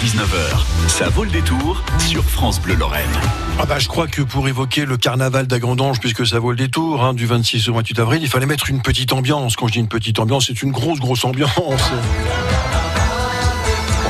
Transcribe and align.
19h, 0.00 0.88
ça 0.88 1.08
vaut 1.10 1.24
le 1.24 1.30
détour 1.30 1.82
sur 1.98 2.24
France 2.24 2.60
Bleu 2.60 2.74
Lorraine. 2.74 3.10
Ah 3.58 3.66
bah 3.66 3.78
je 3.78 3.88
crois 3.88 4.06
que 4.06 4.22
pour 4.22 4.48
évoquer 4.48 4.84
le 4.84 4.96
carnaval 4.96 5.46
d'Agrandange, 5.46 6.00
puisque 6.00 6.26
ça 6.26 6.38
vaut 6.38 6.50
le 6.50 6.56
détour, 6.56 7.04
hein, 7.04 7.14
du 7.14 7.26
26 7.26 7.68
au 7.68 7.74
28 7.74 7.98
avril, 8.00 8.22
il 8.22 8.28
fallait 8.28 8.46
mettre 8.46 8.70
une 8.70 8.82
petite 8.82 9.12
ambiance. 9.12 9.56
Quand 9.56 9.66
je 9.68 9.72
dis 9.72 9.78
une 9.78 9.88
petite 9.88 10.18
ambiance, 10.18 10.46
c'est 10.46 10.62
une 10.62 10.72
grosse, 10.72 10.98
grosse 10.98 11.24
ambiance. 11.24 11.50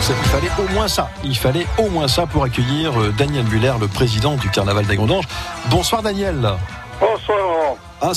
il 0.09 0.29
fallait 0.29 0.51
au 0.59 0.73
moins 0.73 0.89
ça. 0.89 1.11
Il 1.25 1.37
fallait 1.37 1.67
au 1.79 1.89
moins 1.89 2.09
ça 2.09 2.27
pour 2.27 2.45
accueillir 2.45 3.01
euh, 3.01 3.13
Daniel 3.17 3.45
Muller, 3.47 3.75
le 3.81 3.89
président 3.89 4.37
du 4.37 4.49
carnaval 4.51 4.87
d'Agrandange. 4.87 5.25
Bonsoir 5.71 6.03
Daniel. 6.03 6.57
Ah, 8.05 8.11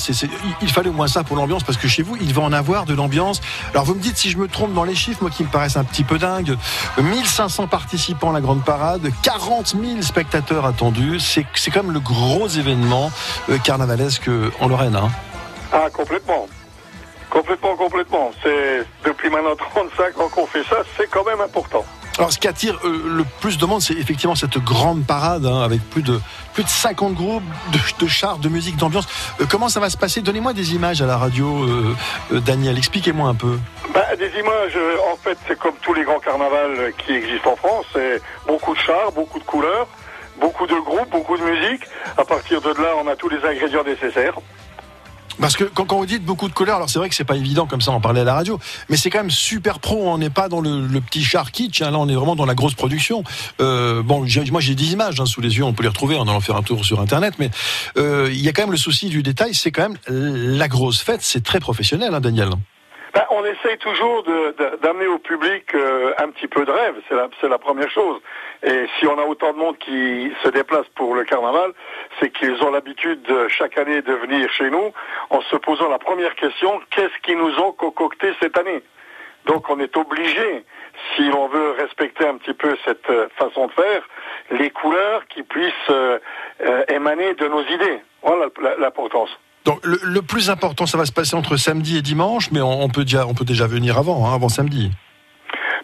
il 0.61 0.69
fallait 0.71 0.89
au 0.89 0.93
moins 0.93 1.07
ça 1.07 1.23
pour 1.23 1.37
l'ambiance, 1.37 1.63
parce 1.63 1.77
que 1.77 1.87
chez 1.87 2.01
vous, 2.01 2.17
il 2.19 2.33
va 2.33 2.41
en 2.41 2.51
avoir 2.53 2.85
de 2.85 2.95
l'ambiance. 2.95 3.39
Alors, 3.71 3.85
vous 3.85 3.93
me 3.93 3.99
dites 3.99 4.17
si 4.17 4.31
je 4.31 4.37
me 4.37 4.47
trompe 4.47 4.73
dans 4.73 4.83
les 4.83 4.95
chiffres, 4.95 5.19
moi 5.21 5.29
qui 5.29 5.43
me 5.43 5.49
paraissent 5.49 5.77
un 5.77 5.83
petit 5.83 6.03
peu 6.03 6.17
dingue. 6.17 6.57
1500 6.97 7.67
participants 7.67 8.31
à 8.31 8.33
la 8.33 8.41
grande 8.41 8.65
parade, 8.65 9.07
40 9.21 9.75
000 9.79 10.01
spectateurs 10.01 10.65
attendus. 10.65 11.19
C'est, 11.19 11.45
quand 11.71 11.83
même 11.83 11.93
le 11.93 11.99
gros 11.99 12.47
événement 12.47 13.11
euh, 13.49 13.59
carnavalesque 13.59 14.27
en 14.59 14.67
Lorraine. 14.67 14.95
Hein. 14.95 15.11
Ah, 15.71 15.87
complètement. 15.93 16.47
Complètement, 17.29 17.75
complètement. 17.75 18.31
C'est 18.41 18.85
depuis 19.05 19.29
maintenant 19.29 19.55
35 19.55 20.19
ans 20.19 20.29
qu'on 20.29 20.47
fait 20.47 20.63
ça, 20.63 20.77
c'est 20.97 21.07
quand 21.11 21.25
même 21.25 21.41
important. 21.41 21.85
Alors, 22.17 22.31
ce 22.31 22.39
qui 22.39 22.47
attire 22.47 22.79
euh, 22.85 23.01
le 23.17 23.25
plus 23.41 23.57
de 23.57 23.65
monde, 23.65 23.81
c'est 23.81 23.93
effectivement 23.93 24.35
cette 24.35 24.57
grande 24.57 25.05
parade 25.05 25.45
hein, 25.45 25.61
avec 25.61 25.81
plus 25.89 26.01
de 26.01 26.19
plus 26.53 26.63
de 26.63 26.69
50 26.69 27.13
groupes 27.13 27.43
de, 27.73 28.07
chars, 28.07 28.37
de 28.37 28.47
musique, 28.47 28.77
d'ambiance. 28.77 29.05
Euh, 29.41 29.45
comment 29.49 29.67
ça 29.67 29.81
va 29.81 29.89
se 29.89 29.97
passer? 29.97 30.21
Donnez-moi 30.21 30.53
des 30.53 30.75
images 30.75 31.01
à 31.01 31.05
la 31.05 31.17
radio, 31.17 31.63
euh, 31.63 32.39
Daniel. 32.39 32.77
Expliquez-moi 32.77 33.27
un 33.27 33.35
peu. 33.35 33.59
Bah, 33.93 34.15
des 34.17 34.29
images, 34.39 34.77
en 35.11 35.17
fait, 35.17 35.37
c'est 35.45 35.59
comme 35.59 35.75
tous 35.81 35.93
les 35.93 36.03
grands 36.03 36.19
carnavals 36.19 36.93
qui 37.05 37.11
existent 37.11 37.51
en 37.51 37.55
France. 37.57 37.85
C'est 37.91 38.21
beaucoup 38.47 38.73
de 38.73 38.79
chars, 38.79 39.11
beaucoup 39.11 39.39
de 39.39 39.43
couleurs, 39.43 39.87
beaucoup 40.39 40.67
de 40.67 40.75
groupes, 40.75 41.09
beaucoup 41.09 41.37
de 41.37 41.43
musique. 41.43 41.83
À 42.17 42.23
partir 42.23 42.61
de 42.61 42.69
là, 42.69 42.93
on 43.03 43.07
a 43.07 43.17
tous 43.17 43.27
les 43.27 43.43
ingrédients 43.43 43.83
nécessaires. 43.83 44.35
Parce 45.39 45.55
que 45.55 45.63
quand, 45.63 45.97
vous 45.97 46.05
dites 46.05 46.23
beaucoup 46.23 46.47
de 46.47 46.53
couleurs, 46.53 46.77
alors 46.77 46.89
c'est 46.89 46.99
vrai 46.99 47.09
que 47.09 47.15
c'est 47.15 47.23
pas 47.23 47.35
évident 47.35 47.65
comme 47.65 47.81
ça 47.81 47.91
en 47.91 48.01
parler 48.01 48.21
à 48.21 48.23
la 48.23 48.33
radio, 48.33 48.59
mais 48.89 48.97
c'est 48.97 49.09
quand 49.09 49.19
même 49.19 49.31
super 49.31 49.79
pro. 49.79 50.09
On 50.09 50.17
n'est 50.17 50.29
pas 50.29 50.49
dans 50.49 50.61
le, 50.61 51.01
petit 51.01 51.23
char 51.23 51.51
kitsch. 51.51 51.81
Hein, 51.81 51.91
là, 51.91 51.99
on 51.99 52.07
est 52.07 52.15
vraiment 52.15 52.35
dans 52.35 52.45
la 52.45 52.55
grosse 52.55 52.73
production. 52.73 53.23
Euh, 53.61 54.01
bon, 54.01 54.25
moi 54.51 54.61
j'ai 54.61 54.75
des 54.75 54.93
images 54.93 55.19
hein, 55.19 55.25
sous 55.25 55.41
les 55.41 55.57
yeux. 55.57 55.63
On 55.63 55.73
peut 55.73 55.83
les 55.83 55.89
retrouver 55.89 56.15
en 56.15 56.27
allant 56.27 56.41
faire 56.41 56.55
un 56.55 56.63
tour 56.63 56.85
sur 56.85 57.01
Internet, 57.01 57.35
mais 57.39 57.49
euh, 57.97 58.29
il 58.31 58.41
y 58.41 58.49
a 58.49 58.53
quand 58.53 58.63
même 58.63 58.71
le 58.71 58.77
souci 58.77 59.09
du 59.09 59.23
détail. 59.23 59.53
C'est 59.53 59.71
quand 59.71 59.89
même 59.89 59.97
la 60.07 60.67
grosse 60.67 61.01
fête. 61.01 61.21
C'est 61.21 61.43
très 61.43 61.59
professionnel, 61.59 62.13
hein, 62.13 62.21
Daniel. 62.21 62.49
Ben, 63.15 63.25
on 63.29 63.45
essaye 63.45 63.77
toujours 63.77 64.25
d'amener 64.81 65.07
au 65.07 65.19
public 65.19 65.73
euh, 65.73 66.13
un 66.17 66.31
petit 66.31 66.49
peu 66.49 66.65
de 66.65 66.71
rêve, 66.71 66.95
c'est 67.07 67.47
la, 67.47 67.57
première 67.57 67.89
chose. 67.89 68.21
Et 68.61 68.87
si 68.99 69.07
on 69.07 69.17
a 69.17 69.23
autant 69.23 69.53
de 69.53 69.57
monde 69.57 69.77
qui 69.77 70.33
se 70.43 70.49
déplace 70.49 70.85
pour 70.95 71.15
le 71.15 71.23
carnaval, 71.23 71.71
c'est 72.19 72.29
qu'ils 72.29 72.61
ont 72.61 72.71
l'habitude 72.71 73.25
chaque 73.47 73.77
année 73.77 74.01
de 74.01 74.11
venir 74.11 74.51
chez 74.51 74.69
nous 74.69 74.91
en 75.29 75.39
se 75.43 75.55
posant 75.55 75.87
la 75.87 75.97
première 75.97 76.35
question, 76.35 76.81
qu'est-ce 76.89 77.17
qu'ils 77.23 77.37
nous 77.37 77.57
ont 77.59 77.71
concocté 77.71 78.33
cette 78.41 78.57
année? 78.57 78.83
Donc 79.45 79.69
on 79.69 79.79
est 79.79 79.95
obligé, 79.95 80.65
si 81.15 81.29
l'on 81.29 81.47
veut 81.47 81.71
respecter 81.71 82.27
un 82.27 82.35
petit 82.35 82.53
peu 82.53 82.75
cette 82.83 83.09
euh, 83.09 83.29
façon 83.37 83.67
de 83.67 83.71
faire, 83.71 84.09
les 84.51 84.71
couleurs 84.71 85.25
qui 85.27 85.43
puissent 85.43 85.89
euh, 85.89 86.19
émaner 86.89 87.33
de 87.35 87.47
nos 87.47 87.63
idées. 87.63 88.01
Voilà 88.21 88.47
l'importance. 88.77 89.29
Donc 89.65 89.79
le, 89.83 90.21
plus 90.21 90.51
important, 90.51 90.85
ça 90.85 90.97
va 90.97 91.05
se 91.05 91.11
passer 91.11 91.35
entre 91.35 91.57
samedi 91.57 91.97
et 91.97 92.03
dimanche, 92.03 92.51
mais 92.51 92.61
on, 92.61 92.87
peut, 92.87 93.03
déjà, 93.03 93.25
on 93.25 93.33
peut 93.33 93.45
déjà 93.45 93.65
venir 93.65 93.97
avant, 93.97 94.27
hein, 94.27 94.35
avant 94.35 94.47
samedi. 94.47 94.91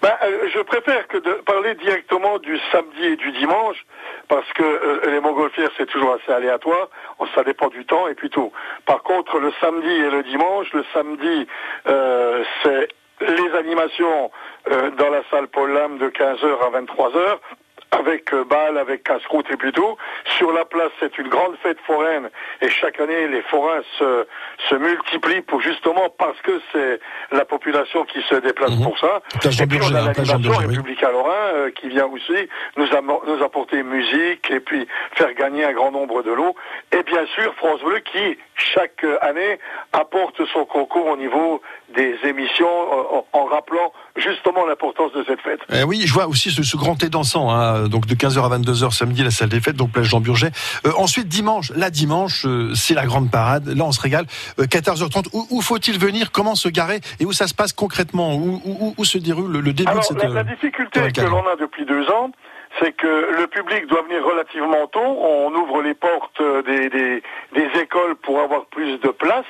Ben, 0.04 0.14
euh, 0.24 0.50
je 0.54 0.60
préfère 0.62 1.08
que 1.08 1.18
de 1.18 1.34
parler 1.46 1.74
directement 1.76 2.38
du 2.38 2.60
samedi 2.72 3.04
et 3.04 3.16
du 3.16 3.32
dimanche, 3.32 3.78
parce 4.28 4.52
que 4.54 4.64
euh, 4.64 5.12
les 5.12 5.20
montgolfières, 5.20 5.70
c'est 5.78 5.88
toujours 5.88 6.14
assez 6.14 6.32
aléatoire, 6.32 6.90
ça 7.36 7.44
dépend 7.44 7.70
du 7.70 7.86
temps 7.86 8.08
et 8.08 8.14
plutôt. 8.14 8.52
Par 8.86 9.02
contre, 9.02 9.40
le 9.40 9.52
samedi 9.60 9.90
et 9.90 10.10
le 10.10 10.24
dimanche, 10.24 10.72
le 10.74 10.86
samedi, 10.94 11.48
euh, 11.88 12.44
c'est 12.64 12.88
les 13.22 13.52
animations 13.58 14.32
dans 14.98 15.10
la 15.10 15.22
salle 15.30 15.48
Paul 15.48 15.72
Lam 15.72 16.00
de 16.00 16.10
15h 16.10 16.44
à 16.44 16.82
23h, 16.82 17.38
avec 17.92 18.34
euh, 18.34 18.44
bal, 18.44 18.78
avec 18.78 19.04
casse-croûte 19.04 19.48
et 19.52 19.58
plutôt. 19.58 19.98
Sur 20.38 20.52
la 20.54 20.66
place, 20.66 20.92
c'est 21.00 21.18
une 21.18 21.28
grande 21.28 21.56
fête 21.62 21.80
foraine 21.86 22.30
et 22.62 22.70
chaque 22.70 23.00
année, 23.00 23.28
les 23.28 23.42
forains 23.44 23.82
se, 24.00 24.26
se 24.70 24.76
multiplient 24.76 25.42
pour 25.42 25.62
justement 25.62 26.10
parce 26.18 26.40
que 26.42 26.62
c'est 26.72 27.00
la 27.32 27.46
population 27.46 28.06
qui 28.06 28.22
se 28.24 28.36
déplace 28.36 28.72
mhm. 28.72 28.84
pour 28.84 28.98
ça. 28.98 29.22
et 29.46 29.68
puis 29.68 29.80
on 29.82 29.96
a 29.96 30.02
l'animation 30.02 30.52
République 30.58 31.04
à 31.04 31.12
Lorrain 31.12 31.32
euh, 31.54 31.72
qui 31.72 31.90
vient 31.90 32.06
aussi 32.06 32.50
nous, 32.78 32.86
nous 33.28 33.44
apporter 33.44 33.84
musique 33.84 34.50
et 34.50 34.60
puis 34.60 34.88
faire 35.14 35.34
gagner 35.34 35.66
un 35.66 35.74
grand 35.74 35.92
nombre 35.92 36.24
de 36.24 36.32
lots. 36.32 36.56
Et 36.92 37.04
bien 37.04 37.26
sûr, 37.36 37.54
France 37.56 37.82
Bleu 37.82 38.00
qui, 38.00 38.38
chaque 38.56 39.06
année, 39.22 39.60
apporte 39.94 40.46
son 40.54 40.66
concours 40.66 41.08
au 41.08 41.18
niveau 41.18 41.62
des 41.90 42.16
émissions 42.24 42.68
euh, 42.68 43.22
en, 43.34 43.46
rappelant 43.46 43.92
justement 44.16 44.66
l'importance 44.66 45.14
de 45.14 45.24
cette 45.28 45.42
fête. 45.42 45.60
Eh 45.74 45.84
oui, 45.84 46.04
je 46.06 46.14
vois 46.14 46.28
aussi 46.28 46.52
ce, 46.52 46.78
grand 46.78 46.96
thé 46.96 47.10
dansant, 47.10 47.50
hein, 47.50 47.88
donc 47.88 48.06
de 48.06 48.16
15h 48.16 48.44
à 48.46 48.58
22h 48.58 48.92
samedi, 48.92 49.24
la 49.24 49.32
salle 49.32 49.50
des 49.50 49.60
fêtes, 49.60 49.76
donc 49.76 49.92
plage 49.92 50.08
Jean 50.08 50.20
Burget. 50.20 50.52
Euh, 50.86 50.92
ensuite, 50.98 51.28
dimanche, 51.28 51.72
la 51.76 51.90
dimanche, 51.90 52.46
euh, 52.46 52.74
c'est 52.76 52.94
la 52.94 53.06
grande 53.06 53.32
parade. 53.32 53.68
Là, 53.68 53.86
on 53.86 53.92
se 53.92 54.02
régale. 54.02 54.26
14h30, 54.60 55.28
où, 55.50 55.62
faut-il 55.62 55.98
venir? 55.98 56.32
Comment 56.32 56.56
se 56.56 56.70
garer? 56.70 57.00
Et 57.20 57.26
où 57.26 57.32
ça 57.32 57.48
se 57.48 57.54
passe 57.54 57.74
concrètement? 57.74 58.36
Où, 58.36 59.06
se 59.06 59.18
déroule 59.18 59.52
le, 59.52 59.74
début 59.74 59.94
de 59.94 60.02
cette... 60.02 60.22
La, 60.22 60.30
la 60.30 60.44
difficulté 60.44 61.12
que 61.12 61.22
l'on 61.22 61.46
a 61.48 61.56
depuis 61.56 61.86
deux 61.86 62.10
ans, 62.10 62.32
c'est 62.80 62.94
que 62.94 63.08
le 63.08 63.48
public 63.48 63.88
doit 63.88 64.04
venir 64.04 64.24
relativement 64.24 64.88
tôt. 64.88 65.00
On 65.00 65.54
ouvre 65.54 65.82
les 65.82 65.94
portes 65.94 66.42
des, 66.66 66.90
des, 66.90 67.24
des 67.54 67.80
écoles 67.82 68.16
pour 68.22 68.40
avoir 68.40 68.66
plus 68.68 68.98
de 69.00 69.10
place 69.10 69.46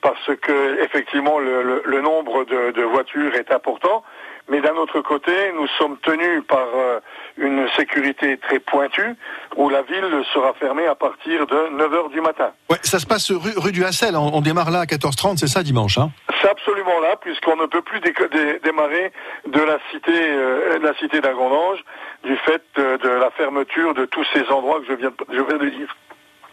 parce 0.00 0.30
que 0.40 0.82
effectivement 0.82 1.38
le, 1.38 1.82
le, 1.84 2.00
nombre 2.00 2.44
de, 2.44 2.70
de, 2.72 2.82
voitures 2.82 3.34
est 3.34 3.52
important. 3.52 4.04
Mais 4.50 4.62
d'un 4.62 4.76
autre 4.76 5.02
côté, 5.02 5.32
nous 5.54 5.66
sommes 5.76 5.98
tenus 5.98 6.42
par 6.48 6.66
euh, 6.74 7.00
une 7.36 7.68
sécurité 7.76 8.38
très 8.38 8.58
pointue, 8.58 9.14
où 9.56 9.68
la 9.68 9.82
ville 9.82 10.24
sera 10.32 10.54
fermée 10.54 10.86
à 10.86 10.94
partir 10.94 11.46
de 11.46 11.54
9h 11.76 12.10
du 12.12 12.22
matin. 12.22 12.52
Ouais, 12.70 12.78
ça 12.82 12.98
se 12.98 13.04
passe 13.04 13.30
rue, 13.30 13.52
rue 13.56 13.72
du 13.72 13.84
Hassel, 13.84 14.16
on, 14.16 14.40
démarre 14.40 14.70
là 14.70 14.80
à 14.80 14.84
14h30, 14.86 15.36
c'est 15.36 15.48
ça 15.48 15.62
dimanche 15.62 15.98
hein? 15.98 16.10
C'est 16.40 16.48
absolument 16.48 16.98
là, 17.00 17.16
puisqu'on 17.20 17.56
ne 17.56 17.66
peut 17.66 17.82
plus 17.82 18.00
démarrer 18.00 19.12
de 19.46 19.60
la 19.60 19.78
cité, 19.90 20.12
euh, 20.14 20.78
de 20.78 20.84
la 20.84 20.94
cité 20.94 21.20
d'Agondange, 21.20 21.84
du 22.24 22.36
fait 22.38 22.62
de, 22.76 22.96
de, 22.96 23.08
la 23.08 23.30
fermeture 23.32 23.92
de 23.92 24.06
tous 24.06 24.24
ces 24.32 24.44
endroits 24.50 24.80
que 24.80 24.86
je 24.86 24.94
viens, 24.94 25.12
je 25.30 25.42
viens 25.42 25.58
de 25.58 25.68
dire. 25.68 25.94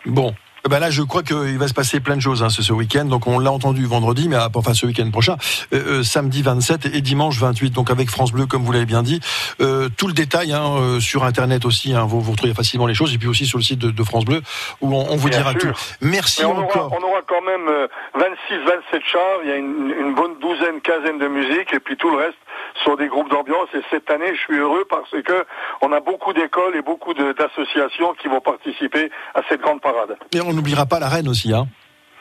Bon, 0.05 0.35
ben 0.69 0.79
là, 0.79 0.89
je 0.89 1.01
crois 1.03 1.23
qu'il 1.23 1.57
va 1.57 1.67
se 1.67 1.73
passer 1.73 1.99
plein 1.99 2.15
de 2.15 2.21
choses 2.21 2.43
hein, 2.43 2.49
ce, 2.49 2.73
week-end. 2.73 3.05
Donc, 3.05 3.27
on 3.27 3.39
l'a 3.39 3.51
entendu 3.51 3.85
vendredi, 3.85 4.27
mais 4.29 4.37
enfin 4.53 4.73
ce 4.73 4.85
week-end 4.85 5.09
prochain, 5.11 5.37
euh, 5.73 5.99
euh, 5.99 6.03
samedi 6.03 6.41
27 6.41 6.87
et 6.87 7.01
dimanche 7.01 7.39
28. 7.39 7.71
Donc, 7.71 7.91
avec 7.91 8.09
France 8.09 8.31
Bleu, 8.31 8.45
comme 8.45 8.63
vous 8.63 8.71
l'avez 8.71 8.85
bien 8.85 9.03
dit, 9.03 9.19
euh, 9.61 9.89
tout 9.95 10.07
le 10.07 10.13
détail 10.13 10.53
hein, 10.53 10.99
sur 10.99 11.23
Internet 11.23 11.65
aussi. 11.65 11.93
Hein, 11.93 12.05
vous, 12.05 12.21
vous 12.21 12.31
retrouvez 12.31 12.53
facilement 12.53 12.87
les 12.87 12.95
choses, 12.95 13.13
et 13.13 13.17
puis 13.17 13.27
aussi 13.27 13.45
sur 13.45 13.57
le 13.57 13.63
site 13.63 13.79
de, 13.79 14.03
France 14.03 14.25
Bleu, 14.25 14.41
où 14.81 14.95
on, 14.95 15.15
vous 15.15 15.29
dira 15.29 15.53
tout. 15.53 15.71
Merci 16.01 16.45
on 16.45 16.57
encore. 16.57 16.87
Aura, 16.87 16.97
on 16.99 17.11
aura 17.11 17.21
quand 17.27 17.41
même 17.41 17.87
26, 18.15 18.65
27 18.91 19.01
chars. 19.11 19.21
Il 19.43 19.49
y 19.49 19.51
a 19.51 19.55
une, 19.57 19.93
une 19.99 20.15
bonne 20.15 20.39
douzaine, 20.39 20.81
quinzaine 20.81 21.19
de 21.19 21.27
musiques, 21.27 21.73
et 21.73 21.79
puis 21.79 21.97
tout 21.97 22.09
le 22.09 22.17
reste 22.17 22.37
sont 22.83 22.95
des 22.95 23.07
groupes 23.07 23.29
d'ambiance. 23.29 23.69
Et 23.73 23.81
cette 23.89 24.09
année, 24.09 24.35
je 24.35 24.41
suis 24.41 24.57
heureux 24.57 24.85
parce 24.89 25.09
que 25.09 25.45
on 25.81 25.91
a 25.91 25.99
beaucoup 25.99 26.33
d'écoles 26.33 26.75
et 26.75 26.81
beaucoup 26.81 27.13
d'associations 27.13 28.13
qui 28.21 28.27
vont 28.27 28.41
participer 28.41 29.09
à 29.33 29.41
cette 29.49 29.61
grande 29.61 29.81
parade. 29.81 30.17
Et 30.33 30.41
on 30.41 30.53
n'oubliera 30.53 30.85
pas 30.85 30.99
la 30.99 31.09
reine 31.09 31.27
aussi, 31.27 31.53
hein 31.53 31.67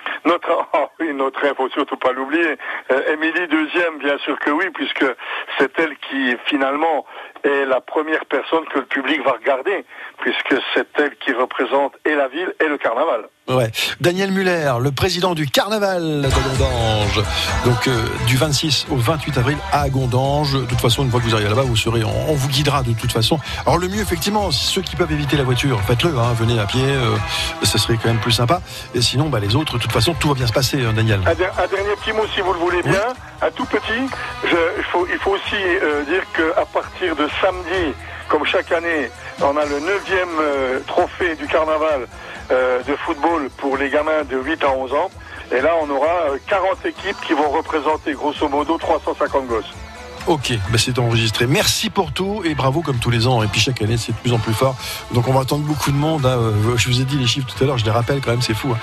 notre, 0.24 0.68
oh 0.72 0.86
oui, 1.00 1.12
notre 1.14 1.40
faut 1.54 1.68
surtout 1.70 1.96
pas 1.96 2.12
l'oublier. 2.12 2.56
Euh, 2.90 3.12
Émilie 3.12 3.46
deuxième, 3.48 3.98
bien 3.98 4.18
sûr 4.18 4.38
que 4.38 4.50
oui, 4.50 4.66
puisque 4.74 5.06
c'est 5.58 5.70
elle 5.78 5.96
qui 6.08 6.36
finalement 6.46 7.04
est 7.44 7.64
la 7.66 7.80
première 7.80 8.24
personne 8.26 8.64
que 8.72 8.78
le 8.78 8.86
public 8.86 9.22
va 9.24 9.32
regarder, 9.32 9.84
puisque 10.18 10.56
c'est 10.72 10.86
elle 10.94 11.16
qui 11.16 11.32
représente 11.32 11.94
et 12.04 12.14
la 12.14 12.28
ville 12.28 12.54
et 12.60 12.68
le 12.68 12.78
carnaval. 12.78 13.28
Ouais. 13.46 13.70
Daniel 14.00 14.30
Muller, 14.30 14.72
le 14.80 14.90
président 14.90 15.34
du 15.34 15.46
carnaval 15.46 16.22
de 16.22 16.28
Gondange. 16.28 17.22
Donc 17.66 17.88
euh, 17.88 18.06
du 18.26 18.38
26 18.38 18.86
au 18.90 18.96
28 18.96 19.36
avril 19.36 19.58
à 19.70 19.90
Gondange. 19.90 20.54
De 20.54 20.64
toute 20.64 20.80
façon, 20.80 21.04
une 21.04 21.10
fois 21.10 21.20
que 21.20 21.26
vous 21.26 21.34
arrivez 21.34 21.50
là-bas, 21.50 21.62
vous 21.62 21.76
serez, 21.76 22.02
on, 22.04 22.32
vous 22.32 22.48
guidera 22.48 22.82
de 22.82 22.94
toute 22.94 23.12
façon. 23.12 23.38
Alors 23.66 23.76
le 23.76 23.88
mieux, 23.88 24.00
effectivement, 24.00 24.50
ceux 24.50 24.80
qui 24.80 24.96
peuvent 24.96 25.12
éviter 25.12 25.36
la 25.36 25.42
voiture, 25.42 25.78
faites-le. 25.82 26.16
Hein, 26.18 26.32
venez 26.38 26.58
à 26.58 26.64
pied, 26.64 26.86
euh, 26.86 27.16
ça 27.64 27.76
serait 27.76 27.98
quand 28.02 28.08
même 28.08 28.20
plus 28.20 28.32
sympa. 28.32 28.62
Et 28.94 29.02
sinon, 29.02 29.28
bah, 29.28 29.40
les 29.40 29.54
autres, 29.56 29.74
de 29.74 29.82
toute 29.82 29.92
façon, 29.94 30.14
tout 30.14 30.28
va 30.28 30.34
bien 30.34 30.46
se 30.46 30.52
passer, 30.52 30.84
hein, 30.84 30.92
Daniel. 30.92 31.20
Un, 31.26 31.34
dernier 31.34 31.96
petit 32.00 32.12
mot, 32.12 32.26
si 32.34 32.40
vous 32.40 32.52
le 32.52 32.58
voulez 32.58 32.82
bien. 32.82 33.14
Un 33.40 33.50
tout 33.50 33.64
petit. 33.64 34.08
Je, 34.44 34.56
il, 34.78 34.84
faut, 34.84 35.06
il 35.10 35.18
faut 35.18 35.30
aussi 35.30 35.56
euh, 35.56 36.04
dire 36.04 36.22
qu'à 36.32 36.64
partir 36.66 37.16
de 37.16 37.28
samedi, 37.40 37.94
comme 38.28 38.44
chaque 38.44 38.72
année, 38.72 39.10
on 39.40 39.56
a 39.56 39.64
le 39.64 39.80
neuvième 39.80 40.82
trophée 40.86 41.34
du 41.36 41.46
carnaval 41.46 42.06
euh, 42.50 42.82
de 42.82 42.94
football 42.96 43.48
pour 43.56 43.78
les 43.78 43.88
gamins 43.88 44.22
de 44.28 44.36
8 44.36 44.64
à 44.64 44.70
11 44.70 44.92
ans. 44.92 45.10
Et 45.50 45.62
là, 45.62 45.70
on 45.80 45.88
aura 45.88 46.36
40 46.46 46.76
euh, 46.84 46.88
équipes 46.90 47.16
qui 47.26 47.32
vont 47.32 47.48
représenter 47.48 48.12
grosso 48.12 48.46
modo 48.48 48.76
350 48.76 49.46
gosses. 49.46 49.72
Ok, 50.26 50.54
bah 50.70 50.78
c'est 50.78 50.98
enregistré. 50.98 51.46
Merci 51.46 51.90
pour 51.90 52.12
tout 52.12 52.42
et 52.44 52.54
bravo 52.54 52.80
comme 52.80 52.96
tous 52.96 53.10
les 53.10 53.26
ans. 53.26 53.42
Et 53.42 53.46
puis 53.46 53.60
chaque 53.60 53.82
année, 53.82 53.98
c'est 53.98 54.12
de 54.12 54.16
plus 54.16 54.32
en 54.32 54.38
plus 54.38 54.54
fort. 54.54 54.74
Donc 55.12 55.28
on 55.28 55.32
va 55.34 55.40
attendre 55.40 55.64
beaucoup 55.64 55.92
de 55.92 55.96
monde. 55.96 56.24
Hein. 56.24 56.38
Euh, 56.38 56.76
je 56.76 56.88
vous 56.88 57.00
ai 57.02 57.04
dit 57.04 57.18
les 57.18 57.26
chiffres 57.26 57.46
tout 57.46 57.62
à 57.62 57.66
l'heure, 57.66 57.76
je 57.76 57.84
les 57.84 57.90
rappelle 57.90 58.20
quand 58.22 58.30
même, 58.30 58.40
c'est 58.40 58.54
fou. 58.54 58.74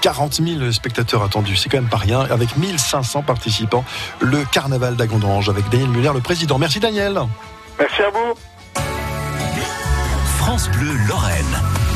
40 0.00 0.32
hein. 0.40 0.44
000 0.44 0.60
euh, 0.62 0.72
spectateurs 0.72 1.22
attendus, 1.22 1.54
c'est 1.56 1.68
quand 1.68 1.78
même 1.78 1.88
pas 1.88 1.96
rien. 1.96 2.20
Avec 2.20 2.56
1500 2.56 3.22
participants, 3.22 3.84
le 4.20 4.44
carnaval 4.44 4.96
d'Agondange 4.96 5.48
avec 5.48 5.68
Daniel 5.68 5.90
Muller, 5.90 6.10
le 6.12 6.20
président. 6.20 6.58
Merci 6.58 6.80
Daniel. 6.80 7.20
Merci 7.78 8.02
à 8.02 8.10
vous. 8.10 8.34
France 10.38 10.68
Bleu 10.70 10.92
Lorraine. 11.06 11.89